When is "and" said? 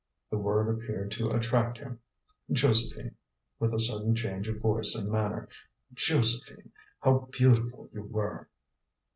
4.95-5.11